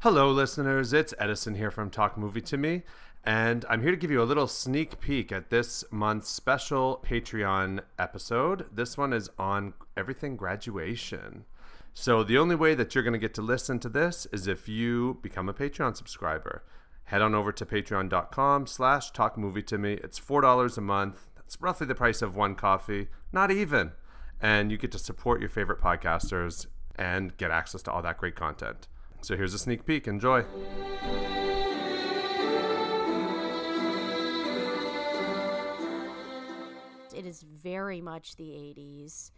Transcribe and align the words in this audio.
Hello, 0.00 0.30
listeners. 0.30 0.92
It's 0.92 1.14
Edison 1.18 1.54
here 1.54 1.70
from 1.70 1.88
Talk 1.88 2.18
Movie 2.18 2.42
to 2.42 2.58
Me, 2.58 2.82
and 3.24 3.64
I'm 3.70 3.80
here 3.80 3.90
to 3.90 3.96
give 3.96 4.10
you 4.10 4.22
a 4.22 4.24
little 4.24 4.46
sneak 4.46 5.00
peek 5.00 5.32
at 5.32 5.48
this 5.48 5.84
month's 5.90 6.28
special 6.28 7.02
Patreon 7.02 7.80
episode. 7.98 8.66
This 8.70 8.98
one 8.98 9.14
is 9.14 9.30
on 9.38 9.72
everything 9.96 10.36
graduation. 10.36 11.46
So 11.94 12.22
the 12.22 12.36
only 12.36 12.54
way 12.54 12.74
that 12.74 12.94
you're 12.94 13.02
going 13.02 13.14
to 13.14 13.18
get 13.18 13.32
to 13.34 13.42
listen 13.42 13.78
to 13.80 13.88
this 13.88 14.26
is 14.32 14.46
if 14.46 14.68
you 14.68 15.18
become 15.22 15.48
a 15.48 15.54
Patreon 15.54 15.96
subscriber. 15.96 16.62
Head 17.04 17.22
on 17.22 17.34
over 17.34 17.50
to 17.50 17.64
patreon.com 17.64 18.66
slash 18.66 19.12
talk 19.12 19.38
movie 19.38 19.62
to 19.62 19.78
me. 19.78 19.94
It's 20.04 20.20
$4 20.20 20.76
a 20.76 20.80
month. 20.82 21.26
That's 21.36 21.58
roughly 21.58 21.86
the 21.86 21.94
price 21.94 22.20
of 22.20 22.36
one 22.36 22.54
coffee. 22.54 23.08
Not 23.32 23.50
even. 23.50 23.92
And 24.42 24.70
you 24.70 24.76
get 24.76 24.92
to 24.92 24.98
support 24.98 25.40
your 25.40 25.48
favorite 25.48 25.80
podcasters 25.80 26.66
and 26.96 27.34
get 27.38 27.50
access 27.50 27.82
to 27.84 27.90
all 27.90 28.02
that 28.02 28.18
great 28.18 28.36
content. 28.36 28.88
So 29.26 29.36
here's 29.36 29.54
a 29.54 29.58
sneak 29.58 29.84
peek. 29.84 30.06
Enjoy. 30.06 30.44
It 37.12 37.26
is 37.26 37.42
very 37.42 38.00
much 38.00 38.36
the 38.36 38.44
80s 38.44 39.32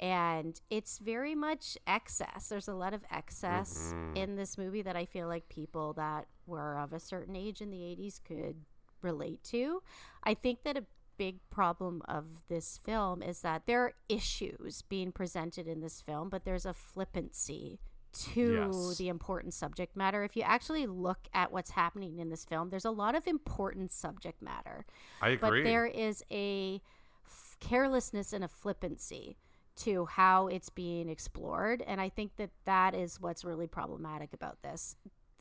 and 0.00 0.60
it's 0.70 0.98
very 0.98 1.36
much 1.36 1.78
excess. 1.86 2.48
There's 2.48 2.66
a 2.66 2.74
lot 2.74 2.92
of 2.92 3.04
excess 3.12 3.92
mm-hmm. 3.94 4.16
in 4.16 4.34
this 4.34 4.58
movie 4.58 4.82
that 4.82 4.96
I 4.96 5.04
feel 5.04 5.28
like 5.28 5.48
people 5.48 5.92
that 5.92 6.26
were 6.48 6.76
of 6.76 6.92
a 6.92 6.98
certain 6.98 7.36
age 7.36 7.60
in 7.60 7.70
the 7.70 7.76
80s 7.76 8.20
could 8.24 8.56
relate 9.02 9.44
to. 9.44 9.84
I 10.24 10.34
think 10.34 10.64
that 10.64 10.76
a 10.76 10.82
big 11.16 11.38
problem 11.48 12.02
of 12.08 12.26
this 12.48 12.76
film 12.76 13.22
is 13.22 13.42
that 13.42 13.66
there 13.66 13.84
are 13.84 13.94
issues 14.08 14.82
being 14.82 15.12
presented 15.12 15.68
in 15.68 15.80
this 15.80 16.00
film, 16.00 16.28
but 16.28 16.44
there's 16.44 16.66
a 16.66 16.72
flippancy 16.72 17.78
to 18.12 18.68
Yes. 18.72 18.96
the 18.98 19.08
important 19.08 19.54
subject 19.54 19.96
matter. 19.96 20.24
If 20.24 20.36
you 20.36 20.42
actually 20.42 20.86
look 20.86 21.28
at 21.34 21.52
what's 21.52 21.70
happening 21.72 22.18
in 22.18 22.30
this 22.30 22.44
film, 22.44 22.70
there's 22.70 22.84
a 22.84 22.90
lot 22.90 23.14
of 23.14 23.26
important 23.26 23.92
subject 23.92 24.40
matter 24.42 24.86
I 25.20 25.30
agree. 25.30 25.62
but 25.62 25.68
there 25.68 25.86
is 25.86 26.24
a 26.30 26.80
f- 27.26 27.56
carelessness 27.60 28.32
and 28.32 28.42
a 28.44 28.48
flippancy 28.48 29.36
to 29.76 30.06
how 30.06 30.48
it's 30.48 30.70
being 30.70 31.08
explored 31.08 31.82
and 31.86 32.00
i 32.00 32.08
think 32.08 32.34
that 32.36 32.50
that 32.64 32.96
is 32.96 33.20
what's 33.20 33.44
really 33.44 33.68
problematic 33.68 34.32
about 34.32 34.60
this 34.62 34.96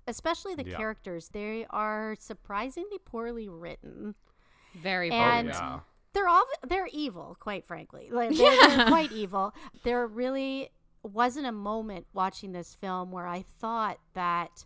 especially 0.08 0.54
the 0.54 0.64
Yeah. 0.66 0.78
characters 0.78 1.30
they 1.30 1.66
are 1.72 2.16
surprisingly 2.20 3.00
poorly 3.04 3.50
written 3.50 4.14
Very 4.76 5.10
and 5.10 5.48
bold. 5.48 5.56
yeah. 5.60 5.80
they're 6.14 6.28
all 6.28 6.45
they're 6.68 6.88
evil 6.92 7.36
quite 7.40 7.66
frankly 7.66 8.10
like 8.12 8.30
they're, 8.38 8.68
they're 8.78 8.86
quite 8.88 9.12
evil 9.12 9.54
They're 9.84 10.06
really 10.06 10.70
wasn't 11.12 11.46
a 11.46 11.52
moment 11.52 12.06
watching 12.14 12.52
this 12.52 12.74
film 12.74 13.12
where 13.12 13.28
i 13.28 13.42
thought 13.42 13.98
that 14.14 14.66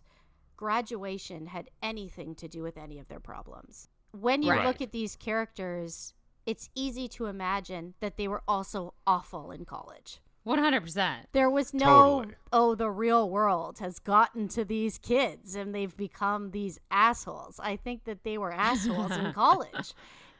graduation 0.56 1.46
had 1.46 1.68
anything 1.82 2.34
to 2.36 2.46
do 2.48 2.62
with 2.62 2.76
any 2.76 2.98
of 2.98 3.08
their 3.08 3.20
problems 3.20 3.88
when 4.12 4.42
you 4.42 4.50
Right. 4.52 4.64
look 4.66 4.80
at 4.80 4.92
these 4.92 5.16
characters 5.16 6.14
it's 6.46 6.68
easy 6.74 7.08
to 7.08 7.26
imagine 7.26 7.94
that 8.00 8.16
they 8.16 8.28
were 8.28 8.42
also 8.46 8.94
awful 9.06 9.50
in 9.50 9.64
college 9.64 10.20
One 10.44 10.58
hundred 10.58 10.82
percent. 10.82 11.26
there 11.32 11.48
was 11.50 11.72
no 11.72 11.84
Totally. 12.20 12.34
oh 12.52 12.74
the 12.74 12.90
real 12.90 13.28
world 13.30 13.78
has 13.78 13.98
gotten 13.98 14.48
to 14.48 14.64
these 14.64 14.98
kids 14.98 15.54
and 15.56 15.74
they've 15.74 15.96
become 15.96 16.50
these 16.52 16.78
assholes 16.90 17.58
i 17.62 17.76
think 17.76 18.04
that 18.04 18.22
they 18.24 18.38
were 18.38 18.52
assholes 18.52 19.12
in 19.12 19.32
college 19.42 19.94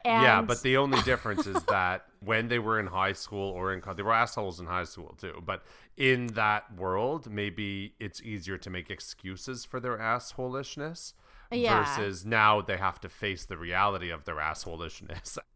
and 0.05 0.23
yeah, 0.23 0.43
but 0.43 0.63
the 0.63 0.77
only 0.77 1.01
difference 1.03 1.47
is 1.47 1.63
that 1.65 2.07
when 2.21 2.49
they 2.49 2.59
were 2.59 2.79
in 2.81 2.87
high 2.87 3.13
school 3.13 3.51
or 3.51 3.73
in 3.73 3.81
college, 3.81 3.97
they 3.97 4.03
were 4.03 4.13
assholes 4.13 4.61
in 4.61 4.67
high 4.67 4.85
school 4.85 5.15
too. 5.19 5.43
But 5.45 5.63
in 5.97 6.29
that 6.29 6.75
world, 6.77 7.31
maybe 7.31 7.95
it's 8.01 8.21
easier 8.23 8.59
to 8.59 8.71
make 8.71 8.91
excuses 8.91 9.65
for 9.65 9.81
their 9.81 9.99
assholishness 9.99 11.13
Yeah. 11.51 11.85
versus 11.85 12.25
now 12.25 12.61
they 12.61 12.77
have 12.77 13.01
to 13.01 13.09
face 13.09 13.45
the 13.45 13.57
reality 13.57 14.11
of 14.11 14.25
their 14.25 14.37
assholishness. 14.37 15.39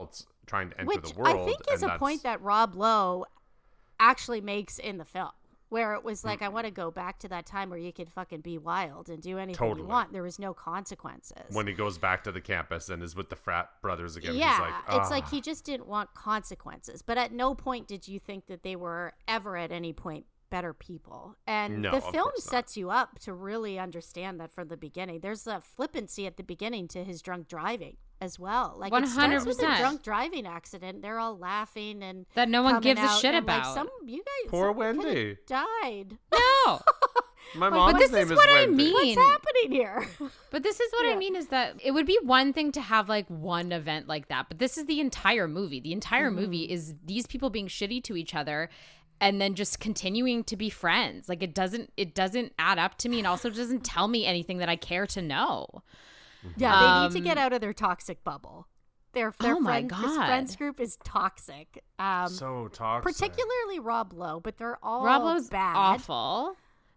It's 0.00 0.26
trying 0.46 0.70
to 0.70 0.80
enter 0.80 0.88
which 0.88 1.12
the 1.12 1.20
world. 1.20 1.40
I 1.42 1.44
think 1.44 1.58
is 1.70 1.82
a 1.82 1.90
point 1.98 2.22
that 2.22 2.40
Rob 2.42 2.74
Lowe 2.74 3.26
actually 4.00 4.40
makes 4.40 4.78
in 4.78 4.96
the 4.98 5.04
film, 5.04 5.30
where 5.72 5.94
it 5.94 6.04
was 6.04 6.22
like, 6.24 6.40
Mm. 6.40 6.46
I 6.46 6.48
want 6.50 6.66
to 6.66 6.70
go 6.70 6.90
back 6.90 7.18
to 7.20 7.28
that 7.28 7.46
time 7.46 7.70
where 7.70 7.78
you 7.78 7.92
could 7.92 8.10
fucking 8.10 8.42
be 8.42 8.58
wild 8.58 9.08
and 9.08 9.22
do 9.22 9.38
anything 9.38 9.54
Totally. 9.58 9.80
you 9.82 9.88
want. 9.88 10.12
There 10.12 10.22
was 10.22 10.38
no 10.38 10.52
consequences. 10.54 11.44
when 11.50 11.66
he 11.66 11.72
goes 11.72 11.98
back 11.98 12.22
to 12.24 12.32
the 12.32 12.40
campus 12.40 12.88
and 12.88 13.02
is 13.02 13.16
with 13.16 13.30
the 13.30 13.36
frat 13.36 13.70
brothers 13.80 14.14
again. 14.16 14.34
yeah, 14.34 14.52
he's 14.52 14.60
like, 14.60 15.00
it's 15.00 15.10
like 15.10 15.24
"Ah." 15.26 15.30
he 15.30 15.40
just 15.40 15.64
didn't 15.64 15.86
want 15.86 16.12
consequences. 16.14 17.02
But 17.02 17.18
at 17.18 17.32
no 17.32 17.54
point 17.54 17.86
did 17.88 18.06
you 18.06 18.18
think 18.18 18.46
that 18.46 18.62
they 18.62 18.76
were 18.76 19.14
ever 19.26 19.56
at 19.56 19.72
any 19.72 19.92
point 19.92 20.26
better 20.50 20.74
people. 20.74 21.34
And 21.46 21.80
No, 21.80 21.92
the 21.92 22.00
film 22.02 22.30
sets 22.36 22.76
you 22.76 22.90
up 22.90 23.18
to 23.20 23.32
really 23.32 23.78
understand 23.78 24.38
that 24.38 24.52
from 24.52 24.68
the 24.68 24.76
beginning. 24.76 25.20
There's 25.20 25.46
a 25.46 25.62
flippancy 25.62 26.26
at 26.26 26.36
the 26.36 26.42
beginning 26.42 26.88
to 26.88 27.02
his 27.04 27.22
drunk 27.22 27.48
driving 27.48 27.96
as 28.22 28.38
well. 28.38 28.74
Like 28.78 28.92
it 28.92 29.08
starts 29.08 29.44
with 29.44 29.58
a 29.60 29.66
100%. 29.66 29.78
drunk 29.78 30.02
driving 30.02 30.46
accident. 30.46 31.02
They're 31.02 31.18
all 31.18 31.36
laughing 31.36 32.02
and 32.02 32.26
That 32.34 32.48
no 32.48 32.62
one 32.62 32.80
gives 32.80 33.00
a 33.00 33.08
shit 33.20 33.34
and, 33.34 33.46
like, 33.46 33.58
about. 33.62 33.74
some 33.74 33.88
you 34.06 34.18
guys 34.24 34.50
Poor 34.50 34.72
Wendy. 34.72 35.36
died. 35.46 36.18
No. 36.32 36.80
My 37.54 37.68
But 37.68 37.76
mom's 37.76 37.98
this 37.98 38.12
name 38.12 38.22
is 38.26 38.30
is 38.30 38.36
what 38.36 38.48
I 38.48 38.60
Wendy. 38.66 38.76
mean. 38.84 38.94
What's 39.16 39.30
happening 39.30 39.72
here? 39.72 40.06
But 40.50 40.62
this 40.62 40.80
is 40.80 40.90
what 40.92 41.06
Yeah. 41.06 41.12
I 41.12 41.16
mean 41.16 41.36
is 41.36 41.48
that 41.48 41.74
it 41.82 41.90
would 41.90 42.06
be 42.06 42.18
one 42.22 42.52
thing 42.52 42.72
to 42.72 42.80
have 42.80 43.08
like 43.08 43.26
one 43.28 43.72
event 43.72 44.06
like 44.08 44.28
that, 44.28 44.46
but 44.48 44.58
this 44.58 44.78
is 44.78 44.86
the 44.86 45.00
entire 45.00 45.48
movie. 45.48 45.80
The 45.80 45.92
entire 45.92 46.30
Mm-hmm. 46.30 46.40
movie 46.40 46.62
is 46.70 46.94
these 47.04 47.26
people 47.26 47.50
being 47.50 47.68
shitty 47.68 48.02
to 48.04 48.16
each 48.16 48.34
other 48.34 48.70
and 49.20 49.40
then 49.40 49.54
just 49.54 49.80
continuing 49.80 50.44
to 50.44 50.56
be 50.56 50.68
friends. 50.70 51.28
Like 51.28 51.42
it 51.42 51.54
doesn't 51.54 51.92
it 51.96 52.14
doesn't 52.14 52.52
add 52.58 52.78
up 52.78 52.96
to 52.98 53.08
me 53.08 53.18
and 53.18 53.26
also 53.26 53.50
doesn't 53.50 53.84
tell 53.84 54.08
me 54.08 54.24
anything 54.24 54.58
that 54.58 54.68
I 54.68 54.76
care 54.76 55.06
to 55.08 55.20
know. 55.22 55.82
Yeah, 56.56 56.80
they 56.80 57.02
need 57.04 57.12
to 57.12 57.18
Um, 57.18 57.24
get 57.24 57.38
out 57.38 57.52
of 57.52 57.60
their 57.60 57.72
toxic 57.72 58.22
bubble. 58.24 58.68
Their, 59.12 59.32
their 59.40 59.56
Oh 59.56 59.62
friend, 59.62 59.90
This 59.90 59.98
God. 60.00 60.26
friends 60.26 60.56
group 60.56 60.80
is 60.80 60.96
toxic. 61.04 61.82
Um, 61.98 62.28
so 62.28 62.68
toxic. 62.72 63.12
particularly 63.12 63.78
Rob 63.78 64.12
Lowe, 64.14 64.40
but 64.40 64.56
they're 64.56 64.78
all 64.82 65.04
Rob 65.04 65.22
Lowe's 65.22 65.48
bad. 65.50 65.76
awful. 65.76 66.56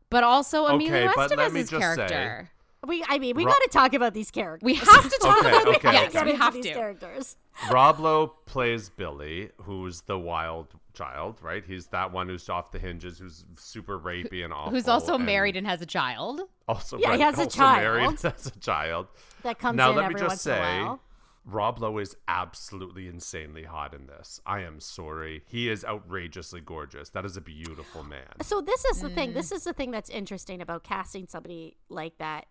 But 0.10 0.24
also 0.24 0.66
Emilio 0.68 1.10
Okay, 1.10 1.14
but 1.16 1.38
let 1.38 1.52
me 1.52 1.62
Estevez's 1.62 1.70
just 1.72 1.96
say- 1.96 2.08
character. 2.08 2.52
We, 2.88 3.04
I 3.08 3.20
mean, 3.20 3.36
we 3.36 3.46
Ro- 3.46 3.52
got 3.52 3.60
to 3.64 3.70
talk 3.70 3.94
about 3.94 4.14
these 4.14 4.32
characters. 4.32 4.66
We 4.66 4.76
have 4.76 5.10
to 5.10 5.20
talk 5.22 5.40
Okay, 5.40 5.50
about 5.50 5.68
okay. 5.76 5.92
Yes, 5.94 6.14
Get 6.14 6.26
we 6.26 6.34
have 6.36 6.54
these 6.54 6.66
to. 6.66 6.74
characters. 6.74 7.38
Rob 7.72 8.00
Lowe 8.00 8.28
plays 8.46 8.90
Billy, 8.90 9.50
who's 9.64 10.02
the 10.02 10.20
wild 10.20 10.68
child, 10.94 11.40
right? 11.42 11.64
He's 11.66 11.88
that 11.88 12.12
one 12.12 12.28
who's 12.30 12.48
off 12.50 12.72
the 12.72 12.80
hinges, 12.80 13.18
who's 13.20 13.46
super 13.58 14.00
rapey 14.00 14.44
and 14.44 14.54
awful. 14.54 14.72
Who's 14.72 14.88
also 14.88 15.16
and 15.16 15.26
married 15.26 15.56
and 15.56 15.66
has 15.68 15.82
a 15.82 15.86
child. 15.86 16.42
also 16.68 16.98
Yeah, 16.98 17.16
he 17.16 17.22
has 17.22 17.38
a 17.38 17.44
also 17.44 17.58
child. 17.58 17.82
married 17.82 18.22
has 18.24 18.46
a 18.48 18.60
child. 18.60 19.08
That 19.44 19.60
comes 19.60 19.78
now 19.78 19.90
in 19.92 19.96
let 19.98 20.06
every 20.06 20.16
me 20.16 20.20
just 20.22 20.30
once 20.32 20.42
say, 20.42 20.76
in 20.78 20.82
a 20.82 20.86
while. 20.86 21.02
Rob 21.48 21.80
Lowe 21.80 22.00
is 22.00 22.16
absolutely 22.28 23.08
insanely 23.08 23.64
hot 23.66 23.94
in 23.94 24.08
this. 24.08 24.42
I 24.48 24.62
am 24.62 24.80
sorry, 24.80 25.44
he 25.46 25.70
is 25.70 25.86
outrageously 25.86 26.62
gorgeous. 26.62 27.10
That 27.12 27.24
is 27.24 27.38
a 27.38 27.42
beautiful 27.42 28.04
man. 28.04 28.26
So 28.42 28.62
this 28.62 28.84
is 28.86 29.02
the 29.02 29.10
thing. 29.12 29.30
Mm. 29.32 29.34
This 29.36 29.52
is 29.52 29.64
the 29.64 29.74
thing 29.74 29.92
that's 29.92 30.10
interesting 30.10 30.60
about 30.62 30.84
casting 30.84 31.28
somebody 31.28 31.78
like 31.88 32.18
that 32.18 32.48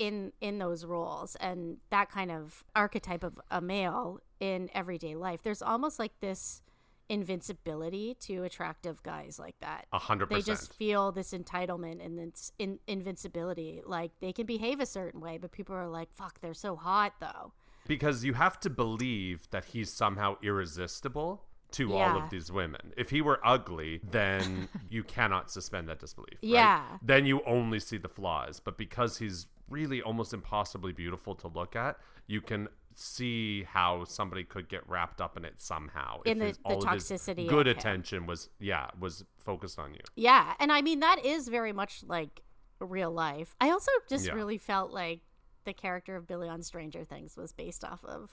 in 0.00 0.32
in 0.40 0.58
those 0.58 0.84
roles 0.84 1.36
and 1.36 1.76
that 1.90 2.10
kind 2.10 2.32
of 2.32 2.64
archetype 2.74 3.22
of 3.22 3.38
a 3.50 3.60
male 3.60 4.18
in 4.40 4.70
everyday 4.74 5.14
life. 5.14 5.42
There's 5.42 5.62
almost 5.62 5.98
like 5.98 6.12
this 6.20 6.62
invincibility 7.10 8.16
to 8.20 8.44
attractive 8.44 9.02
guys 9.02 9.38
like 9.38 9.56
that. 9.60 9.86
A 9.92 9.98
hundred 9.98 10.30
They 10.30 10.40
just 10.40 10.72
feel 10.72 11.12
this 11.12 11.32
entitlement 11.32 12.04
and 12.04 12.18
this 12.18 12.52
in, 12.58 12.78
invincibility. 12.86 13.82
Like 13.84 14.12
they 14.20 14.32
can 14.32 14.46
behave 14.46 14.80
a 14.80 14.86
certain 14.86 15.20
way, 15.20 15.36
but 15.36 15.52
people 15.52 15.76
are 15.76 15.88
like, 15.88 16.08
"Fuck, 16.14 16.40
they're 16.40 16.54
so 16.54 16.76
hot 16.76 17.14
though." 17.20 17.52
because 17.86 18.24
you 18.24 18.34
have 18.34 18.60
to 18.60 18.70
believe 18.70 19.48
that 19.50 19.64
he's 19.64 19.90
somehow 19.92 20.36
irresistible 20.42 21.42
to 21.72 21.92
all 21.92 22.22
of 22.22 22.30
these 22.30 22.50
women. 22.50 22.92
If 22.96 23.10
he 23.10 23.20
were 23.20 23.40
ugly, 23.44 24.00
then 24.08 24.68
you 24.90 25.02
cannot 25.02 25.50
suspend 25.50 25.88
that 25.88 25.98
disbelief. 25.98 26.34
right? 26.34 26.50
Yeah. 26.50 26.84
Then 27.02 27.26
you 27.26 27.42
only 27.46 27.80
see 27.80 27.96
the 27.96 28.08
flaws. 28.08 28.60
But 28.60 28.76
because 28.78 29.18
he's 29.18 29.46
really 29.70 30.02
almost 30.02 30.34
impossibly 30.34 30.92
beautiful 30.92 31.34
to 31.36 31.48
look 31.48 31.74
at, 31.76 31.96
you 32.26 32.40
can 32.40 32.68
see 32.94 33.62
how 33.62 34.04
somebody 34.04 34.44
could 34.44 34.68
get 34.68 34.86
wrapped 34.88 35.20
up 35.20 35.36
in 35.36 35.44
it 35.44 35.54
somehow. 35.60 36.20
In 36.26 36.38
the- 36.38 36.46
his- 36.46 36.58
the 36.58 36.76
toxicity 36.76 37.48
good 37.48 37.66
of 37.66 37.76
him. 37.76 37.78
attention 37.78 38.26
was 38.26 38.50
yeah 38.58 38.90
was 38.98 39.24
focused 39.38 39.78
on 39.78 39.94
you. 39.94 40.00
Yeah, 40.16 40.54
and 40.58 40.70
I 40.72 40.82
mean 40.82 41.00
that 41.00 41.24
is 41.24 41.48
very 41.48 41.72
much 41.72 42.02
like 42.06 42.42
real 42.80 43.10
life. 43.12 43.54
I 43.60 43.70
also 43.70 43.90
just 44.08 44.26
Yeah. 44.26 44.32
really 44.34 44.58
felt 44.58 44.90
like 44.90 45.20
the 45.64 45.72
character 45.72 46.16
of 46.16 46.26
Billy 46.26 46.48
on 46.48 46.62
Stranger 46.62 47.04
Things 47.04 47.36
was 47.36 47.52
based 47.52 47.84
off 47.84 48.04
of 48.04 48.30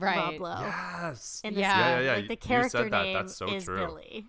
Right. 0.00 0.16
Rob 0.16 0.40
Lowe. 0.40 0.60
Yes. 0.60 1.40
In 1.44 1.54
this 1.54 1.60
Yeah. 1.60 1.76
film. 1.76 1.88
Yeah, 1.88 2.00
yeah, 2.00 2.00
yeah. 2.10 2.16
Like 2.16 2.28
the 2.28 2.34
You 2.34 2.36
character 2.38 2.78
said 2.78 2.92
that. 2.92 3.02
name 3.02 3.14
That's 3.14 3.36
so 3.36 3.46
is 3.54 3.64
true. 3.64 3.86
Billy. 3.86 4.26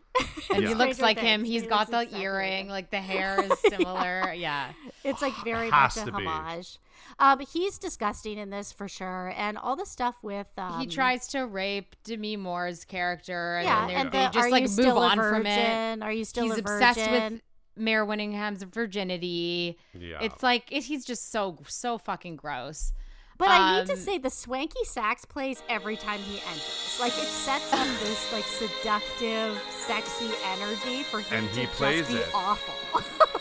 And 0.54 0.64
he 0.68 0.74
looks 0.74 1.00
like 1.02 1.18
him. 1.20 1.42
Things. 1.42 1.52
He's 1.54 1.62
He 1.64 1.68
got 1.68 1.90
the 1.92 2.02
exactly 2.02 2.24
earring, 2.26 2.68
like 2.68 2.80
like 2.80 2.92
the 2.92 3.02
hair 3.02 3.42
is 3.44 3.60
similar. 3.60 4.34
yeah. 4.34 4.72
It's 5.04 5.22
like 5.22 5.34
very 5.44 5.70
Has 5.70 5.96
much 5.98 6.08
a 6.08 6.12
to 6.12 6.18
be. 6.18 6.26
homage. 6.26 6.78
Um, 7.18 7.40
he's 7.52 7.78
disgusting 7.78 8.38
in 8.38 8.50
this 8.50 8.72
for 8.72 8.88
sure, 8.88 9.34
and 9.36 9.58
all 9.58 9.76
the 9.76 9.86
stuff 9.86 10.16
with 10.22 10.48
um, 10.58 10.80
he 10.80 10.88
tries 10.88 11.28
to 11.30 11.46
rape 11.46 11.96
Demi 12.04 12.38
Moore's 12.38 12.86
character, 12.86 13.58
and 13.58 13.66
Yeah, 13.68 13.88
then 13.88 14.10
they're- 14.12 14.30
they 14.30 14.30
just 14.32 14.52
like 14.52 14.70
move 14.70 14.98
on 14.98 15.18
from 15.18 15.46
it. 15.46 15.56
virgin? 15.56 16.04
Are 16.04 16.12
you 16.12 16.24
still 16.24 16.46
He's 16.46 16.58
a 16.58 16.60
obsessed 16.60 17.10
with 17.12 17.42
Mare 17.76 18.06
Winningham's 18.06 18.64
virginity. 18.64 19.78
Yeah. 19.94 20.20
It's 20.22 20.44
like 20.44 20.72
it, 20.72 20.84
he's 20.84 21.06
just 21.06 21.32
so 21.32 21.58
so 21.68 21.98
fucking 21.98 22.36
gross. 22.36 22.94
But 23.40 23.50
I 23.50 23.80
need 23.80 23.88
to 23.88 23.94
Um, 23.94 24.00
say 24.00 24.18
the 24.20 24.30
swanky 24.30 24.84
sax 24.84 25.24
plays 25.26 25.64
every 25.70 25.96
time 25.96 26.20
he 26.20 26.40
enters. 26.52 26.98
Like 27.00 27.14
it 27.18 27.26
sets 27.28 27.72
up 27.74 27.88
this 28.02 28.32
like 28.34 28.44
seductive, 28.44 29.58
sexy 29.72 30.30
energy 30.46 31.04
for 31.04 31.22
him 31.22 31.46
And 31.46 31.54
to 31.54 31.62
he 31.62 31.66
plays 31.68 32.00
just 32.02 32.12
be 32.12 32.18
it. 32.18 32.30
awful. 32.36 33.02